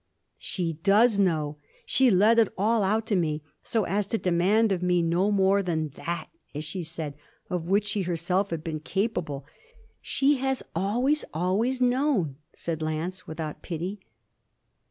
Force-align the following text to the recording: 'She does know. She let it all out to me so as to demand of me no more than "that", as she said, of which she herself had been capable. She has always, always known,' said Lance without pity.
'She 0.39 0.73
does 0.81 1.19
know. 1.19 1.57
She 1.85 2.09
let 2.09 2.39
it 2.39 2.51
all 2.57 2.81
out 2.81 3.05
to 3.05 3.15
me 3.15 3.43
so 3.61 3.83
as 3.83 4.07
to 4.07 4.17
demand 4.17 4.71
of 4.71 4.81
me 4.81 5.03
no 5.03 5.29
more 5.29 5.61
than 5.61 5.89
"that", 5.89 6.27
as 6.55 6.65
she 6.65 6.81
said, 6.81 7.13
of 7.51 7.65
which 7.69 7.85
she 7.85 8.01
herself 8.01 8.49
had 8.49 8.63
been 8.63 8.79
capable. 8.79 9.45
She 10.01 10.37
has 10.37 10.63
always, 10.75 11.23
always 11.35 11.81
known,' 11.81 12.37
said 12.51 12.81
Lance 12.81 13.27
without 13.27 13.61
pity. 13.61 13.99